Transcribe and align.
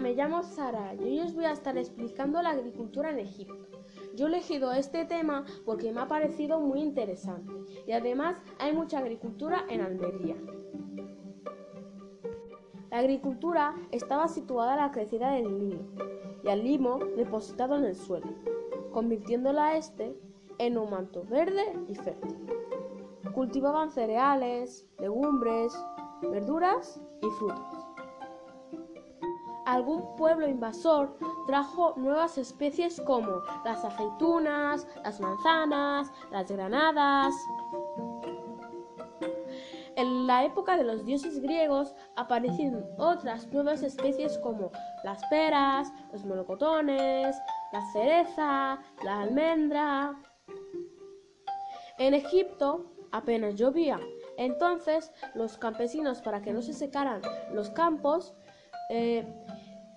Me 0.00 0.14
llamo 0.14 0.42
Sara 0.42 0.94
y 0.94 1.02
hoy 1.04 1.20
os 1.20 1.34
voy 1.34 1.44
a 1.44 1.52
estar 1.52 1.76
explicando 1.76 2.40
la 2.40 2.50
agricultura 2.50 3.10
en 3.10 3.18
Egipto. 3.18 3.68
Yo 4.16 4.26
he 4.26 4.28
elegido 4.28 4.72
este 4.72 5.04
tema 5.04 5.44
porque 5.66 5.92
me 5.92 6.00
ha 6.00 6.08
parecido 6.08 6.58
muy 6.58 6.80
interesante 6.80 7.52
y 7.86 7.92
además 7.92 8.36
hay 8.58 8.72
mucha 8.72 8.98
agricultura 8.98 9.66
en 9.68 9.82
Almería. 9.82 10.36
La 12.90 12.98
agricultura 12.98 13.74
estaba 13.90 14.28
situada 14.28 14.72
a 14.72 14.86
la 14.86 14.90
crecida 14.90 15.32
del 15.32 15.58
Nilo 15.58 15.84
y 16.42 16.48
al 16.48 16.64
limo 16.64 16.98
depositado 17.16 17.76
en 17.76 17.84
el 17.84 17.94
suelo, 17.94 18.28
convirtiéndola 18.92 19.66
a 19.66 19.76
este 19.76 20.18
en 20.56 20.78
un 20.78 20.90
manto 20.90 21.24
verde 21.28 21.74
y 21.88 21.94
fértil. 21.94 22.38
Cultivaban 23.34 23.90
cereales, 23.90 24.88
legumbres, 24.98 25.72
verduras 26.22 27.02
y 27.20 27.26
frutas. 27.38 27.89
Algún 29.70 30.16
pueblo 30.16 30.48
invasor 30.48 31.16
trajo 31.46 31.94
nuevas 31.96 32.36
especies 32.38 33.00
como 33.02 33.40
las 33.64 33.84
aceitunas, 33.84 34.84
las 35.04 35.20
manzanas, 35.20 36.10
las 36.32 36.50
granadas. 36.50 37.32
En 39.94 40.26
la 40.26 40.44
época 40.44 40.76
de 40.76 40.82
los 40.82 41.04
dioses 41.04 41.40
griegos 41.40 41.94
aparecieron 42.16 42.84
otras 42.98 43.46
nuevas 43.52 43.84
especies 43.84 44.38
como 44.38 44.72
las 45.04 45.24
peras, 45.26 45.92
los 46.10 46.24
melocotones, 46.24 47.36
la 47.72 47.92
cereza, 47.92 48.80
la 49.04 49.20
almendra. 49.20 50.20
En 51.96 52.14
Egipto 52.14 52.90
apenas 53.12 53.54
llovía, 53.54 54.00
entonces 54.36 55.12
los 55.34 55.56
campesinos 55.58 56.22
para 56.22 56.42
que 56.42 56.52
no 56.52 56.60
se 56.60 56.72
secaran 56.72 57.22
los 57.52 57.70
campos 57.70 58.34
eh, 58.92 59.24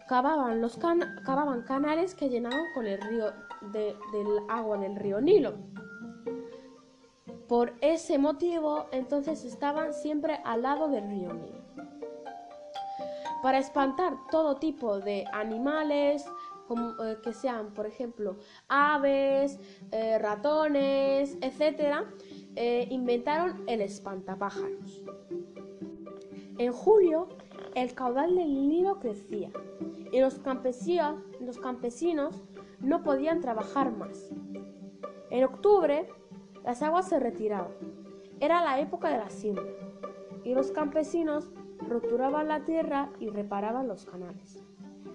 cavaban, 0.07 0.61
los 0.61 0.77
cavaban 0.77 1.61
canales 1.63 2.15
que 2.15 2.29
llenaban 2.29 2.65
con 2.73 2.85
el 2.87 3.01
río 3.01 3.31
del 3.71 4.27
agua 4.49 4.77
del 4.77 4.95
río 4.95 5.21
Nilo. 5.21 5.53
Por 7.47 7.73
ese 7.81 8.17
motivo, 8.17 8.87
entonces 8.91 9.43
estaban 9.43 9.93
siempre 9.93 10.39
al 10.43 10.63
lado 10.63 10.87
del 10.89 11.07
río 11.09 11.33
Nilo. 11.33 11.63
Para 13.41 13.59
espantar 13.59 14.13
todo 14.31 14.55
tipo 14.55 14.99
de 14.99 15.25
animales, 15.33 16.25
como, 16.67 16.91
eh, 17.03 17.17
que 17.21 17.33
sean, 17.33 17.73
por 17.73 17.85
ejemplo, 17.85 18.38
aves, 18.67 19.59
eh, 19.91 20.17
ratones, 20.17 21.38
etc., 21.41 22.05
eh, 22.55 22.88
inventaron 22.89 23.63
el 23.67 23.81
espantapájaros. 23.81 25.03
En 26.57 26.71
julio, 26.71 27.29
el 27.75 27.93
caudal 27.93 28.35
del 28.35 28.67
Nilo 28.69 28.99
crecía 28.99 29.49
y 30.11 30.19
los 30.19 30.39
campesinos, 30.39 31.21
los 31.39 31.57
campesinos 31.57 32.43
no 32.79 33.03
podían 33.03 33.41
trabajar 33.41 33.91
más. 33.91 34.31
En 35.31 35.43
octubre, 35.43 36.07
las 36.63 36.83
aguas 36.83 37.09
se 37.09 37.19
retiraban. 37.19 37.71
Era 38.39 38.63
la 38.63 38.79
época 38.79 39.09
de 39.09 39.17
la 39.17 39.29
siembra 39.29 39.66
y 40.44 40.53
los 40.53 40.71
campesinos 40.71 41.49
roturaban 41.79 42.47
la 42.47 42.63
tierra 42.63 43.09
y 43.19 43.29
reparaban 43.29 43.88
los 43.88 44.05
canales. 44.05 44.63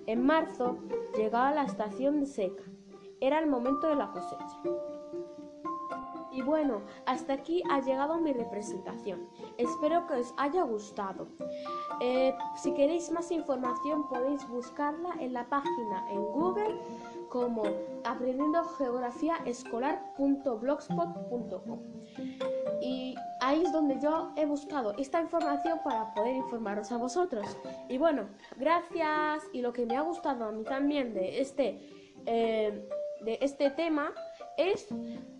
En 0.06 0.24
marzo 0.24 0.78
llegaba 1.16 1.52
la 1.52 1.64
estación 1.64 2.20
de 2.20 2.26
seca. 2.26 2.64
Era 3.20 3.38
el 3.38 3.46
momento 3.46 3.88
de 3.88 3.96
la 3.96 4.10
cosecha. 4.10 4.62
Bueno, 6.48 6.80
hasta 7.04 7.34
aquí 7.34 7.62
ha 7.68 7.82
llegado 7.82 8.16
mi 8.16 8.32
representación. 8.32 9.28
Espero 9.58 10.06
que 10.06 10.14
os 10.14 10.32
haya 10.38 10.62
gustado. 10.62 11.28
Eh, 12.00 12.34
si 12.56 12.72
queréis 12.72 13.10
más 13.10 13.30
información 13.30 14.08
podéis 14.08 14.48
buscarla 14.48 15.10
en 15.20 15.34
la 15.34 15.46
página 15.46 16.10
en 16.10 16.24
Google 16.24 16.80
como 17.28 17.64
aprendiendo 18.02 18.64
geografía 18.64 19.36
escolar.blogspot.com. 19.44 21.82
Y 22.80 23.14
ahí 23.42 23.62
es 23.62 23.70
donde 23.70 24.00
yo 24.00 24.32
he 24.34 24.46
buscado 24.46 24.94
esta 24.96 25.20
información 25.20 25.80
para 25.84 26.14
poder 26.14 26.34
informaros 26.34 26.90
a 26.92 26.96
vosotros. 26.96 27.58
Y 27.90 27.98
bueno, 27.98 28.30
gracias. 28.56 29.42
Y 29.52 29.60
lo 29.60 29.74
que 29.74 29.84
me 29.84 29.98
ha 29.98 30.00
gustado 30.00 30.46
a 30.46 30.52
mí 30.52 30.64
también 30.64 31.12
de 31.12 31.42
este, 31.42 31.90
eh, 32.24 32.88
de 33.20 33.38
este 33.42 33.68
tema 33.68 34.14
es 34.58 34.88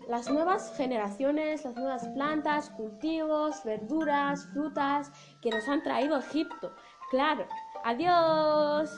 las 0.07 0.29
nuevas 0.31 0.73
generaciones, 0.75 1.63
las 1.63 1.75
nuevas 1.75 2.07
plantas, 2.15 2.71
cultivos, 2.71 3.63
verduras, 3.63 4.47
frutas 4.53 5.11
que 5.41 5.51
nos 5.51 5.67
han 5.67 5.83
traído 5.83 6.17
Egipto. 6.17 6.73
Claro. 7.11 7.45
Adiós. 7.83 8.89